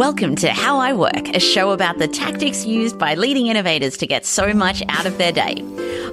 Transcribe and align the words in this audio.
Welcome 0.00 0.34
to 0.36 0.48
How 0.48 0.78
I 0.78 0.94
Work, 0.94 1.28
a 1.28 1.38
show 1.38 1.72
about 1.72 1.98
the 1.98 2.08
tactics 2.08 2.64
used 2.64 2.98
by 2.98 3.16
leading 3.16 3.48
innovators 3.48 3.98
to 3.98 4.06
get 4.06 4.24
so 4.24 4.54
much 4.54 4.82
out 4.88 5.04
of 5.04 5.18
their 5.18 5.30
day. 5.30 5.62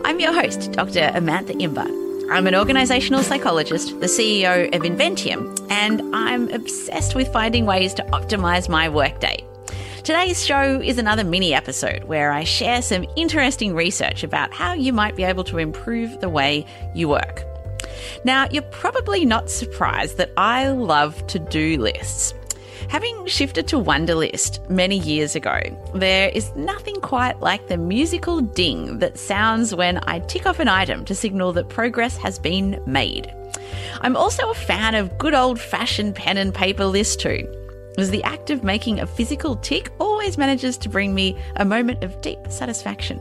I'm 0.03 0.19
your 0.19 0.33
host, 0.33 0.73
Dr. 0.73 1.09
Amantha 1.15 1.57
Imber. 1.61 1.87
I'm 2.29 2.47
an 2.47 2.53
organizational 2.53 3.23
psychologist, 3.23 3.97
the 4.01 4.07
CEO 4.07 4.75
of 4.75 4.81
Inventium, 4.81 5.57
and 5.71 6.01
I'm 6.13 6.49
obsessed 6.49 7.15
with 7.15 7.31
finding 7.31 7.65
ways 7.65 7.93
to 7.93 8.03
optimize 8.11 8.67
my 8.67 8.89
workday. 8.89 9.41
Today's 10.03 10.45
show 10.45 10.81
is 10.81 10.97
another 10.97 11.23
mini 11.23 11.53
episode 11.53 12.03
where 12.03 12.33
I 12.33 12.43
share 12.43 12.81
some 12.81 13.05
interesting 13.15 13.73
research 13.73 14.21
about 14.21 14.53
how 14.53 14.73
you 14.73 14.91
might 14.91 15.15
be 15.15 15.23
able 15.23 15.45
to 15.45 15.59
improve 15.59 16.19
the 16.19 16.27
way 16.27 16.65
you 16.93 17.07
work. 17.07 17.45
Now, 18.25 18.49
you're 18.51 18.63
probably 18.63 19.23
not 19.23 19.49
surprised 19.49 20.17
that 20.17 20.33
I 20.35 20.67
love 20.67 21.25
to 21.27 21.39
do 21.39 21.77
lists. 21.77 22.33
Having 22.89 23.25
shifted 23.27 23.67
to 23.67 23.75
Wunderlist 23.75 24.67
many 24.69 24.97
years 24.97 25.35
ago, 25.35 25.59
there 25.93 26.29
is 26.29 26.55
nothing 26.55 26.95
quite 27.01 27.41
like 27.41 27.67
the 27.67 27.77
musical 27.77 28.39
ding 28.39 28.99
that 28.99 29.19
sounds 29.19 29.75
when 29.75 29.97
I 30.07 30.19
tick 30.19 30.45
off 30.45 30.59
an 30.59 30.69
item 30.69 31.03
to 31.05 31.13
signal 31.13 31.51
that 31.53 31.67
progress 31.67 32.15
has 32.17 32.39
been 32.39 32.81
made. 32.85 33.33
I'm 33.99 34.15
also 34.15 34.49
a 34.49 34.55
fan 34.55 34.95
of 34.95 35.17
good 35.17 35.33
old 35.33 35.59
fashioned 35.59 36.15
pen 36.15 36.37
and 36.37 36.53
paper 36.53 36.85
lists 36.85 37.17
too, 37.17 37.45
as 37.97 38.09
the 38.09 38.23
act 38.23 38.51
of 38.51 38.63
making 38.63 39.01
a 39.01 39.07
physical 39.07 39.57
tick 39.57 39.91
always 39.99 40.37
manages 40.37 40.77
to 40.77 40.89
bring 40.89 41.13
me 41.13 41.37
a 41.57 41.65
moment 41.65 42.05
of 42.05 42.21
deep 42.21 42.39
satisfaction. 42.49 43.19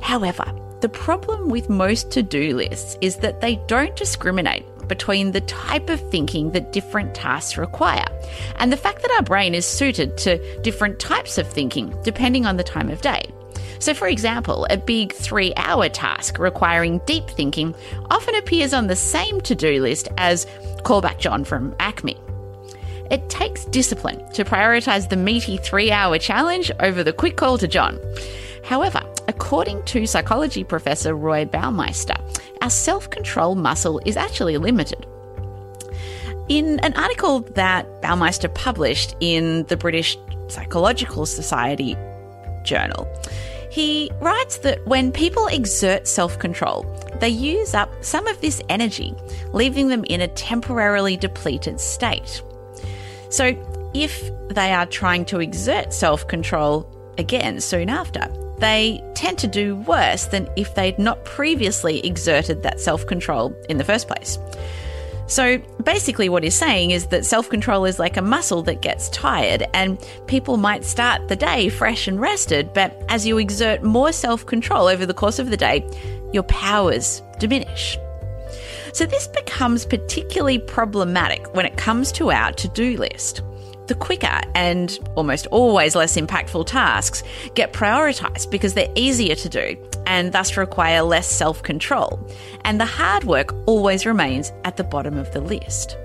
However, 0.00 0.44
the 0.80 0.88
problem 0.88 1.48
with 1.48 1.68
most 1.68 2.10
to 2.12 2.22
do 2.22 2.56
lists 2.56 2.96
is 3.00 3.16
that 3.16 3.40
they 3.40 3.56
don't 3.66 3.96
discriminate 3.96 4.64
between 4.90 5.30
the 5.30 5.40
type 5.42 5.88
of 5.88 6.10
thinking 6.10 6.50
that 6.50 6.72
different 6.72 7.14
tasks 7.14 7.56
require 7.56 8.04
and 8.56 8.70
the 8.70 8.76
fact 8.76 9.00
that 9.00 9.12
our 9.12 9.22
brain 9.22 9.54
is 9.54 9.64
suited 9.64 10.18
to 10.18 10.60
different 10.60 10.98
types 10.98 11.38
of 11.38 11.48
thinking 11.48 11.96
depending 12.02 12.44
on 12.44 12.58
the 12.58 12.64
time 12.64 12.90
of 12.90 13.00
day. 13.00 13.22
So, 13.78 13.94
for 13.94 14.08
example, 14.08 14.66
a 14.68 14.76
big 14.76 15.14
three 15.14 15.54
hour 15.56 15.88
task 15.88 16.38
requiring 16.38 17.00
deep 17.06 17.30
thinking 17.30 17.74
often 18.10 18.34
appears 18.34 18.74
on 18.74 18.88
the 18.88 18.96
same 18.96 19.40
to 19.42 19.54
do 19.54 19.80
list 19.80 20.08
as 20.18 20.46
Callback 20.82 21.18
John 21.18 21.44
from 21.44 21.74
Acme. 21.78 22.18
It 23.10 23.28
takes 23.30 23.64
discipline 23.66 24.28
to 24.32 24.44
prioritize 24.44 25.08
the 25.08 25.16
meaty 25.16 25.56
three 25.56 25.90
hour 25.90 26.18
challenge 26.18 26.70
over 26.80 27.02
the 27.02 27.12
quick 27.12 27.36
call 27.36 27.56
to 27.58 27.68
John. 27.68 27.98
However, 28.64 29.02
according 29.40 29.82
to 29.84 30.06
psychology 30.06 30.62
professor 30.62 31.14
Roy 31.14 31.46
Baumeister, 31.46 32.18
our 32.60 32.68
self 32.68 33.08
control 33.08 33.54
muscle 33.54 33.98
is 34.04 34.16
actually 34.16 34.58
limited. 34.58 35.06
In 36.48 36.78
an 36.80 36.94
article 36.94 37.40
that 37.54 37.86
Baumeister 38.02 38.54
published 38.54 39.16
in 39.20 39.64
the 39.64 39.78
British 39.78 40.18
Psychological 40.48 41.24
Society 41.24 41.96
journal, 42.64 43.08
he 43.70 44.10
writes 44.20 44.58
that 44.58 44.86
when 44.86 45.10
people 45.10 45.46
exert 45.46 46.06
self 46.06 46.38
control, 46.38 46.84
they 47.20 47.30
use 47.30 47.72
up 47.72 47.90
some 48.04 48.26
of 48.26 48.38
this 48.42 48.60
energy, 48.68 49.14
leaving 49.54 49.88
them 49.88 50.04
in 50.04 50.20
a 50.20 50.28
temporarily 50.28 51.16
depleted 51.16 51.80
state. 51.80 52.42
So, 53.30 53.56
if 53.94 54.30
they 54.48 54.72
are 54.72 54.86
trying 54.86 55.24
to 55.26 55.40
exert 55.40 55.94
self 55.94 56.28
control 56.28 56.86
again 57.16 57.60
soon 57.60 57.88
after, 57.88 58.28
they 58.60 59.02
tend 59.14 59.38
to 59.38 59.46
do 59.46 59.76
worse 59.76 60.26
than 60.26 60.48
if 60.56 60.74
they'd 60.74 60.98
not 60.98 61.24
previously 61.24 62.04
exerted 62.06 62.62
that 62.62 62.80
self 62.80 63.06
control 63.06 63.54
in 63.68 63.78
the 63.78 63.84
first 63.84 64.06
place. 64.06 64.38
So 65.26 65.58
basically, 65.84 66.28
what 66.28 66.42
he's 66.42 66.56
saying 66.56 66.90
is 66.90 67.06
that 67.06 67.24
self 67.24 67.48
control 67.48 67.84
is 67.84 67.98
like 67.98 68.16
a 68.16 68.22
muscle 68.22 68.62
that 68.64 68.82
gets 68.82 69.08
tired, 69.10 69.64
and 69.74 69.98
people 70.26 70.56
might 70.56 70.84
start 70.84 71.28
the 71.28 71.36
day 71.36 71.68
fresh 71.68 72.08
and 72.08 72.20
rested, 72.20 72.72
but 72.72 73.00
as 73.08 73.26
you 73.26 73.38
exert 73.38 73.82
more 73.82 74.12
self 74.12 74.44
control 74.46 74.86
over 74.88 75.06
the 75.06 75.14
course 75.14 75.38
of 75.38 75.50
the 75.50 75.56
day, 75.56 75.88
your 76.32 76.42
powers 76.44 77.22
diminish. 77.38 77.96
So 78.92 79.06
this 79.06 79.28
becomes 79.28 79.86
particularly 79.86 80.58
problematic 80.58 81.54
when 81.54 81.64
it 81.64 81.76
comes 81.76 82.10
to 82.12 82.32
our 82.32 82.52
to 82.52 82.68
do 82.68 82.96
list 82.96 83.42
the 83.90 83.94
quicker 83.96 84.40
and 84.54 84.98
almost 85.16 85.48
always 85.48 85.96
less 85.96 86.16
impactful 86.16 86.64
tasks 86.64 87.24
get 87.54 87.72
prioritized 87.72 88.48
because 88.48 88.72
they're 88.72 88.92
easier 88.94 89.34
to 89.34 89.48
do 89.48 89.76
and 90.06 90.30
thus 90.30 90.56
require 90.56 91.02
less 91.02 91.26
self 91.26 91.62
control. 91.64 92.24
And 92.64 92.80
the 92.80 92.86
hard 92.86 93.24
work 93.24 93.52
always 93.66 94.06
remains 94.06 94.52
at 94.64 94.76
the 94.76 94.84
bottom 94.84 95.18
of 95.18 95.32
the 95.32 95.40
list. 95.40 95.98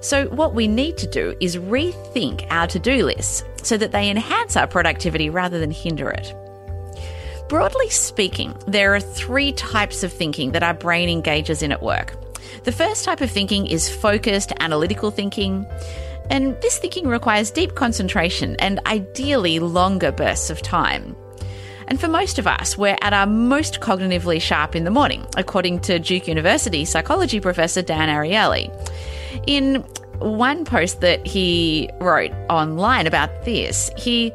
So, 0.00 0.28
what 0.28 0.54
we 0.54 0.68
need 0.68 0.96
to 0.98 1.08
do 1.08 1.34
is 1.40 1.56
rethink 1.56 2.46
our 2.50 2.68
to 2.68 2.78
do 2.78 3.04
lists 3.04 3.44
so 3.62 3.76
that 3.76 3.90
they 3.90 4.08
enhance 4.08 4.56
our 4.56 4.68
productivity 4.68 5.28
rather 5.28 5.58
than 5.58 5.72
hinder 5.72 6.08
it. 6.10 6.32
Broadly 7.48 7.90
speaking, 7.90 8.56
there 8.66 8.94
are 8.94 9.00
three 9.00 9.52
types 9.52 10.04
of 10.04 10.12
thinking 10.12 10.52
that 10.52 10.62
our 10.62 10.74
brain 10.74 11.08
engages 11.08 11.62
in 11.62 11.72
at 11.72 11.82
work. 11.82 12.14
The 12.64 12.72
first 12.72 13.04
type 13.04 13.20
of 13.20 13.30
thinking 13.30 13.66
is 13.66 13.88
focused 13.88 14.52
analytical 14.60 15.10
thinking. 15.10 15.66
And 16.30 16.60
this 16.60 16.78
thinking 16.78 17.06
requires 17.06 17.50
deep 17.50 17.74
concentration 17.74 18.56
and 18.56 18.80
ideally 18.86 19.58
longer 19.58 20.12
bursts 20.12 20.50
of 20.50 20.62
time. 20.62 21.16
And 21.88 22.00
for 22.00 22.08
most 22.08 22.38
of 22.38 22.46
us, 22.46 22.78
we're 22.78 22.96
at 23.02 23.12
our 23.12 23.26
most 23.26 23.80
cognitively 23.80 24.40
sharp 24.40 24.74
in 24.74 24.84
the 24.84 24.90
morning, 24.90 25.26
according 25.36 25.80
to 25.80 25.98
Duke 25.98 26.26
University 26.26 26.84
psychology 26.84 27.40
professor 27.40 27.82
Dan 27.82 28.08
Ariely. 28.08 28.70
In 29.46 29.84
one 30.18 30.64
post 30.64 31.00
that 31.00 31.26
he 31.26 31.90
wrote 32.00 32.32
online 32.48 33.06
about 33.06 33.44
this, 33.44 33.90
he 33.96 34.32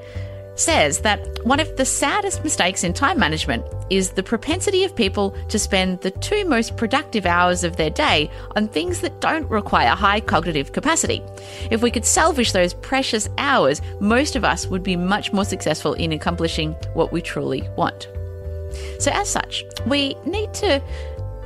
says 0.60 1.00
that 1.00 1.46
one 1.46 1.60
of 1.60 1.78
the 1.78 1.86
saddest 1.86 2.44
mistakes 2.44 2.84
in 2.84 2.94
time 2.94 3.20
management 3.20 3.64
is 3.90 4.12
the 4.12 4.24
propensity 4.24 4.84
of 4.84 4.96
people 4.96 5.36
to 5.50 5.60
spend 5.60 6.02
the 6.02 6.12
two 6.12 6.46
most 6.46 6.76
productive 6.76 7.26
hours 7.26 7.64
of 7.64 7.78
their 7.78 7.90
day 7.90 8.30
on 8.56 8.68
things 8.68 9.02
that 9.02 9.22
don't 9.22 9.50
require 9.50 9.90
high 9.90 10.20
cognitive 10.20 10.74
capacity. 10.74 11.24
If 11.72 11.82
we 11.82 11.92
could 11.92 12.06
salvage 12.06 12.52
those 12.52 12.74
precious 12.74 13.30
hours, 13.38 13.82
most 14.00 14.36
of 14.36 14.44
us 14.44 14.68
would 14.68 14.84
be 14.84 14.96
much 14.96 15.32
more 15.32 15.46
successful 15.46 15.94
in 15.94 16.12
accomplishing 16.12 16.74
what 16.94 17.12
we 17.12 17.22
truly 17.22 17.68
want. 17.78 18.08
So, 19.00 19.12
as 19.12 19.30
such, 19.30 19.64
we 19.86 20.16
need 20.26 20.54
to 20.56 20.82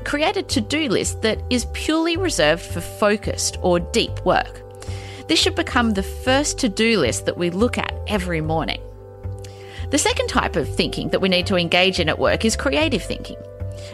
create 0.03 0.37
a 0.37 0.43
to 0.43 0.61
do 0.61 0.89
list 0.89 1.21
that 1.21 1.39
is 1.49 1.67
purely 1.73 2.17
reserved 2.17 2.63
for 2.63 2.81
focused 2.81 3.57
or 3.61 3.79
deep 3.79 4.25
work. 4.25 4.61
This 5.27 5.39
should 5.39 5.55
become 5.55 5.93
the 5.93 6.03
first 6.03 6.57
to 6.59 6.69
do 6.69 6.99
list 6.99 7.25
that 7.25 7.37
we 7.37 7.49
look 7.49 7.77
at 7.77 7.93
every 8.07 8.41
morning. 8.41 8.81
The 9.91 9.97
second 9.97 10.29
type 10.29 10.55
of 10.55 10.73
thinking 10.73 11.09
that 11.09 11.19
we 11.19 11.27
need 11.27 11.47
to 11.47 11.57
engage 11.57 11.99
in 11.99 12.07
at 12.07 12.17
work 12.17 12.45
is 12.45 12.55
creative 12.55 13.03
thinking. 13.03 13.37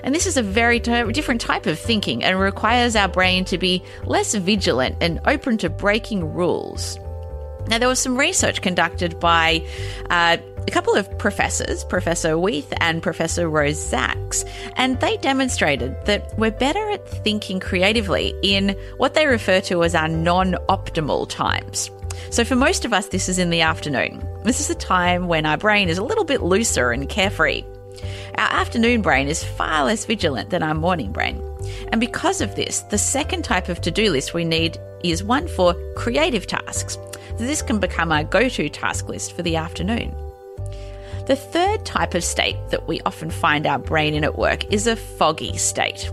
And 0.04 0.14
this 0.14 0.28
is 0.28 0.38
a 0.38 0.44
very 0.44 0.80
different 0.80 1.42
type 1.42 1.66
of 1.66 1.80
thinking 1.80 2.24
and 2.24 2.40
requires 2.40 2.96
our 2.96 3.08
brain 3.08 3.46
to 3.46 3.58
be 3.58 3.84
less 4.06 4.36
vigilant 4.36 4.98
and 5.02 5.20
open 5.26 5.58
to 5.58 5.70
breaking 5.70 6.34
rules. 6.34 7.00
Now, 7.68 7.80
there 7.80 7.90
was 7.90 8.00
some 8.00 8.16
research 8.16 8.62
conducted 8.62 9.20
by 9.20 9.66
uh, 10.10 10.38
a 10.68 10.72
couple 10.72 10.96
of 10.96 11.18
professors, 11.18 11.84
Professor 11.84 12.38
Wieth 12.38 12.72
and 12.80 13.02
Professor 13.02 13.50
Rose 13.50 13.92
Zacks, 13.92 14.48
and 14.76 15.00
they 15.02 15.18
demonstrated 15.18 15.96
that 16.06 16.38
we're 16.38 16.52
better 16.52 16.90
at 16.92 17.10
thinking 17.10 17.60
creatively 17.60 18.36
in 18.44 18.76
what 18.98 19.16
they 19.16 19.26
refer 19.26 19.62
to 19.62 19.84
as 19.84 19.96
our 19.96 20.08
non 20.08 20.54
optimal 20.70 21.28
times. 21.28 21.90
So, 22.30 22.46
for 22.46 22.56
most 22.56 22.86
of 22.86 22.94
us, 22.94 23.08
this 23.08 23.28
is 23.28 23.40
in 23.40 23.50
the 23.50 23.62
afternoon. 23.62 24.26
This 24.48 24.62
is 24.62 24.70
a 24.70 24.76
time 24.76 25.28
when 25.28 25.46
our 25.46 25.58
brain 25.58 25.90
is 25.90 25.98
a 25.98 26.04
little 26.06 26.24
bit 26.24 26.42
looser 26.42 26.92
and 26.94 27.10
carefree. 27.10 27.66
Our 28.38 28.50
afternoon 28.50 29.02
brain 29.02 29.28
is 29.28 29.44
far 29.44 29.84
less 29.84 30.06
vigilant 30.06 30.52
than 30.52 30.64
our 30.64 30.74
morning 30.74 31.12
brain. 31.12 31.44
And 31.92 32.00
because 32.00 32.40
of 32.40 32.56
this, 32.56 32.80
the 32.80 32.98
second 32.98 33.44
type 33.44 33.68
of 33.68 33.82
to 33.82 33.92
do 33.92 34.10
list 34.10 34.34
we 34.34 34.46
need 34.46 34.78
is 35.04 35.22
one 35.22 35.50
for 35.50 35.76
creative 35.98 36.48
tasks. 36.48 36.98
This 37.38 37.62
can 37.62 37.82
become 37.82 38.10
our 38.10 38.24
go 38.24 38.48
to 38.48 38.70
task 38.70 39.10
list 39.10 39.34
for 39.34 39.44
the 39.44 39.58
afternoon. 39.58 40.16
The 41.26 41.36
third 41.36 41.86
type 41.86 42.14
of 42.14 42.24
state 42.24 42.56
that 42.70 42.88
we 42.88 43.02
often 43.02 43.30
find 43.30 43.68
our 43.68 43.80
brain 43.80 44.14
in 44.14 44.24
at 44.24 44.38
work 44.38 44.64
is 44.72 44.88
a 44.88 44.96
foggy 44.96 45.58
state. 45.58 46.10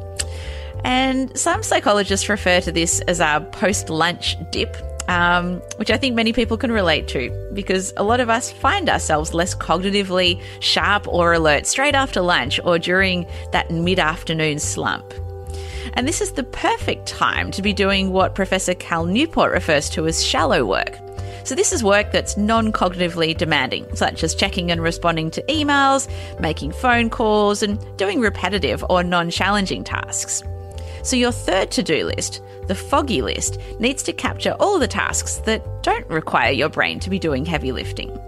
And 0.83 1.39
some 1.39 1.63
psychologists 1.63 2.29
refer 2.29 2.61
to 2.63 2.73
this 2.73 3.01
as 3.03 3.21
our 3.21 3.43
post 3.43 3.91
lunch 3.91 4.37
dip 4.51 4.77
um, 5.09 5.57
which 5.77 5.91
I 5.91 5.97
think 5.97 6.15
many 6.15 6.33
people 6.33 6.57
can 6.57 6.73
relate 6.73 7.09
to 7.09 7.31
because 7.53 7.93
a 7.97 8.03
lot 8.05 8.21
of 8.21 8.31
us 8.31 8.51
find 8.51 8.89
ourselves 8.89 9.35
less 9.35 9.55
cognitively 9.55 10.41
sharp 10.61 11.07
or 11.09 11.33
alert 11.33 11.67
straight 11.67 11.95
after 11.95 12.21
lunch 12.21 12.59
or 12.65 12.79
during 12.79 13.27
that 13.53 13.71
mid 13.71 13.99
afternoon 13.99 14.59
slump. 14.59 15.13
And 15.95 16.09
this 16.09 16.21
is 16.21 16.33
the 16.33 16.43
perfect 16.43 17.07
time 17.07 17.51
to 17.53 17.63
be 17.63 17.73
doing 17.73 18.11
what 18.11 18.35
Professor 18.35 18.75
Cal 18.75 19.05
Newport 19.05 19.53
refers 19.53 19.89
to 19.91 20.07
as 20.07 20.25
shallow 20.25 20.65
work. 20.65 20.99
So, 21.45 21.55
this 21.55 21.73
is 21.75 21.85
work 21.85 22.11
that's 22.11 22.39
non 22.39 22.73
cognitively 22.73 23.37
demanding, 23.37 23.87
such 23.95 24.25
as 24.25 24.35
checking 24.35 24.71
and 24.71 24.83
responding 24.83 25.31
to 25.33 25.43
emails, 25.43 26.09
making 26.41 26.73
phone 26.73 27.11
calls, 27.11 27.63
and 27.63 27.79
doing 27.99 28.21
repetitive 28.21 28.83
or 28.89 29.03
non 29.03 29.29
challenging 29.29 29.85
tasks. 29.85 30.43
So 31.05 31.17
your 31.17 31.33
third 31.33 31.71
to 31.73 31.83
do 31.83 32.07
list, 32.07 32.43
the 32.67 32.75
foggy 32.75 33.21
list, 33.21 33.61
needs 33.79 34.03
to 34.05 34.13
capture 34.13 34.57
all 34.59 34.79
the 34.79 34.89
tasks 34.89 35.37
that 35.45 35.83
don't 35.83 36.09
require 36.09 36.51
your 36.51 36.71
brain 36.71 36.99
to 37.01 37.11
be 37.11 37.19
doing 37.19 37.45
heavy 37.45 37.73
lifting. 37.73 38.19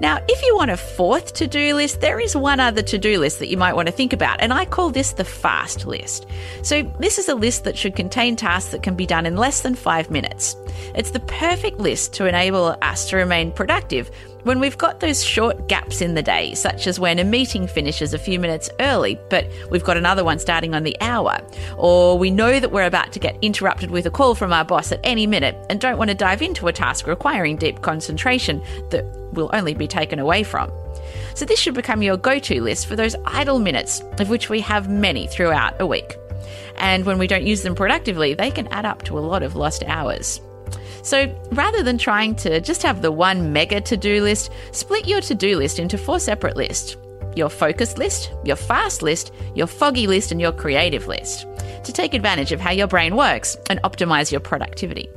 Now, 0.00 0.18
if 0.26 0.42
you 0.42 0.56
want 0.56 0.72
a 0.72 0.76
fourth 0.76 1.34
to 1.34 1.46
do 1.46 1.74
list, 1.74 2.00
there 2.00 2.18
is 2.18 2.34
one 2.34 2.58
other 2.58 2.82
to 2.82 2.98
do 2.98 3.20
list 3.20 3.38
that 3.38 3.48
you 3.48 3.56
might 3.56 3.74
want 3.74 3.86
to 3.86 3.92
think 3.92 4.12
about, 4.12 4.40
and 4.40 4.52
I 4.52 4.64
call 4.64 4.90
this 4.90 5.12
the 5.12 5.24
fast 5.24 5.86
list. 5.86 6.26
So, 6.62 6.82
this 6.98 7.18
is 7.18 7.28
a 7.28 7.34
list 7.36 7.62
that 7.64 7.78
should 7.78 7.94
contain 7.94 8.34
tasks 8.34 8.72
that 8.72 8.82
can 8.82 8.96
be 8.96 9.06
done 9.06 9.26
in 9.26 9.36
less 9.36 9.60
than 9.60 9.76
five 9.76 10.10
minutes. 10.10 10.56
It's 10.96 11.12
the 11.12 11.20
perfect 11.20 11.78
list 11.78 12.14
to 12.14 12.26
enable 12.26 12.76
us 12.82 13.08
to 13.10 13.16
remain 13.16 13.52
productive 13.52 14.10
when 14.44 14.58
we've 14.58 14.78
got 14.78 15.00
those 15.00 15.24
short 15.24 15.68
gaps 15.68 16.00
in 16.00 16.14
the 16.14 16.22
day, 16.22 16.54
such 16.54 16.86
as 16.86 16.98
when 16.98 17.18
a 17.18 17.24
meeting 17.24 17.66
finishes 17.66 18.12
a 18.12 18.18
few 18.18 18.38
minutes 18.38 18.70
early, 18.80 19.18
but 19.30 19.46
we've 19.70 19.84
got 19.84 19.96
another 19.96 20.24
one 20.24 20.38
starting 20.38 20.74
on 20.74 20.82
the 20.82 20.96
hour, 21.00 21.38
or 21.76 22.18
we 22.18 22.30
know 22.30 22.58
that 22.58 22.72
we're 22.72 22.86
about 22.86 23.12
to 23.12 23.18
get 23.18 23.36
interrupted 23.42 23.90
with 23.90 24.06
a 24.06 24.10
call 24.10 24.34
from 24.34 24.52
our 24.52 24.64
boss 24.64 24.92
at 24.92 25.00
any 25.04 25.26
minute 25.26 25.56
and 25.70 25.80
don't 25.80 25.98
want 25.98 26.08
to 26.08 26.14
dive 26.14 26.42
into 26.42 26.68
a 26.68 26.72
task 26.72 27.06
requiring 27.06 27.56
deep 27.56 27.82
concentration 27.82 28.62
that 28.90 29.04
will 29.32 29.50
only 29.52 29.74
be 29.74 29.86
taken 29.86 30.18
away 30.18 30.42
from. 30.42 30.70
So, 31.34 31.44
this 31.44 31.58
should 31.58 31.74
become 31.74 32.02
your 32.02 32.16
go 32.16 32.38
to 32.38 32.62
list 32.62 32.86
for 32.86 32.96
those 32.96 33.16
idle 33.24 33.58
minutes, 33.58 34.00
of 34.18 34.28
which 34.28 34.48
we 34.48 34.60
have 34.60 34.88
many 34.88 35.26
throughout 35.26 35.80
a 35.80 35.86
week. 35.86 36.16
And 36.76 37.04
when 37.04 37.18
we 37.18 37.26
don't 37.26 37.46
use 37.46 37.62
them 37.62 37.74
productively, 37.74 38.34
they 38.34 38.50
can 38.50 38.66
add 38.68 38.84
up 38.84 39.02
to 39.04 39.18
a 39.18 39.20
lot 39.20 39.42
of 39.42 39.56
lost 39.56 39.84
hours. 39.86 40.40
So 41.02 41.34
rather 41.52 41.82
than 41.82 41.98
trying 41.98 42.36
to 42.36 42.60
just 42.60 42.82
have 42.82 43.02
the 43.02 43.12
one 43.12 43.52
mega 43.52 43.80
to 43.82 43.96
do 43.96 44.22
list, 44.22 44.50
split 44.70 45.06
your 45.06 45.20
to 45.22 45.34
do 45.34 45.56
list 45.56 45.78
into 45.78 45.98
four 45.98 46.18
separate 46.20 46.56
lists 46.56 46.96
your 47.34 47.48
focus 47.48 47.96
list, 47.96 48.30
your 48.44 48.56
fast 48.56 49.02
list, 49.02 49.32
your 49.54 49.66
foggy 49.66 50.06
list, 50.06 50.32
and 50.32 50.40
your 50.40 50.52
creative 50.52 51.06
list 51.06 51.46
to 51.84 51.92
take 51.92 52.14
advantage 52.14 52.52
of 52.52 52.60
how 52.60 52.70
your 52.70 52.86
brain 52.86 53.16
works 53.16 53.56
and 53.70 53.80
optimize 53.82 54.30
your 54.30 54.40
productivity. 54.40 55.08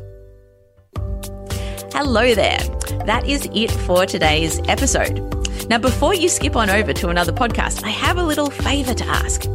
Hello 1.92 2.34
there. 2.34 2.60
That 3.06 3.24
is 3.28 3.48
it 3.54 3.72
for 3.72 4.06
today's 4.06 4.60
episode. 4.68 5.20
Now, 5.70 5.78
before 5.78 6.14
you 6.14 6.30
skip 6.30 6.56
on 6.56 6.70
over 6.70 6.94
to 6.94 7.10
another 7.10 7.32
podcast, 7.32 7.84
I 7.84 7.90
have 7.90 8.18
a 8.18 8.24
little 8.24 8.50
favor 8.50 8.94
to 8.94 9.06
ask. 9.06 9.46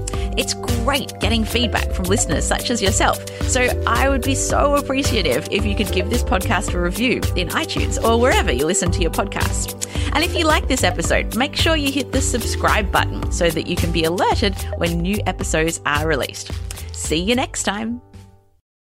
Great 0.84 1.12
getting 1.20 1.44
feedback 1.44 1.92
from 1.92 2.04
listeners 2.06 2.46
such 2.46 2.70
as 2.70 2.80
yourself. 2.80 3.18
So 3.42 3.60
I 3.86 4.08
would 4.08 4.22
be 4.22 4.34
so 4.34 4.76
appreciative 4.76 5.46
if 5.50 5.64
you 5.64 5.74
could 5.74 5.92
give 5.92 6.10
this 6.10 6.22
podcast 6.22 6.74
a 6.74 6.80
review 6.80 7.16
in 7.36 7.48
iTunes 7.48 8.02
or 8.02 8.18
wherever 8.18 8.50
you 8.52 8.66
listen 8.66 8.90
to 8.92 9.00
your 9.00 9.10
podcast. 9.10 9.86
And 10.14 10.24
if 10.24 10.34
you 10.34 10.44
like 10.44 10.68
this 10.68 10.82
episode, 10.82 11.36
make 11.36 11.54
sure 11.54 11.76
you 11.76 11.92
hit 11.92 12.12
the 12.12 12.20
subscribe 12.20 12.90
button 12.90 13.30
so 13.30 13.50
that 13.50 13.66
you 13.66 13.76
can 13.76 13.92
be 13.92 14.04
alerted 14.04 14.56
when 14.78 15.00
new 15.00 15.18
episodes 15.26 15.80
are 15.86 16.06
released. 16.06 16.50
See 16.92 17.18
you 17.18 17.34
next 17.34 17.62
time. 17.62 18.00